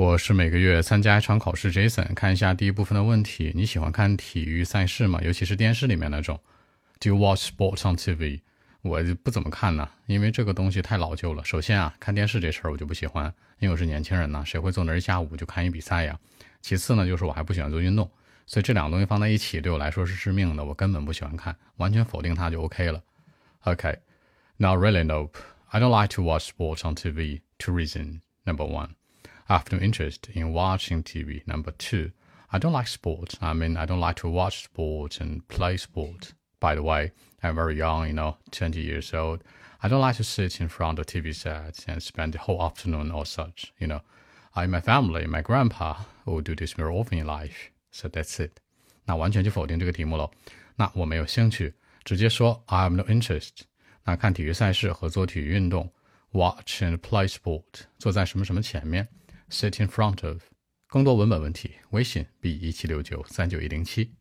[0.00, 2.14] 我是每个月参加一场考试，Jason。
[2.14, 5.20] 看一下第一部分的问题：你喜欢看体育赛事吗？
[5.22, 6.40] 尤其是电视里面那种。
[6.98, 8.40] Do you watch sports on TV？
[8.80, 11.44] 我不怎么看呢，因为这个东西太老旧了。
[11.44, 13.26] 首先啊，看电视这事儿我就不喜欢，
[13.58, 16.18] 因为我是年轻人呢，谁会坐那儿一下午就看一比赛呀？
[16.62, 18.10] 其次呢，就是我还不喜欢做运动，
[18.46, 23.02] 所以这两个东西放在一起对我来说是致命的，我根本不喜欢看，完全否定它就 OK 了。
[23.64, 25.36] OK，now really nope.
[25.68, 27.42] I don't like to watch sports on TV.
[27.58, 28.99] Two reason Number one.
[29.49, 31.41] I have no interest in watching TV.
[31.45, 32.11] Number two,
[32.51, 33.37] I don't like sports.
[33.41, 36.33] I mean, I don't like to watch sports and play sports.
[36.59, 37.11] By the way,
[37.43, 39.43] I'm very young, you know, 20 years old.
[39.83, 43.11] I don't like to sit in front of TV sets and spend the whole afternoon
[43.11, 44.01] or such, you know.
[44.55, 47.71] I, my family, my grandpa will do this very often in life.
[47.91, 48.59] So that's it.
[49.05, 50.31] 那完全就否定这个题目喽。
[50.75, 53.51] 那我没有兴趣，直接说 I have no interest。
[54.05, 55.91] 那看体育赛事和做体育运动，
[56.31, 57.63] watch and play sport，
[57.99, 59.07] 坐在什么什么前面。
[59.50, 60.44] Sit in front of。
[60.86, 64.14] 更多文本问题，微信 b 一七六九三九一零七。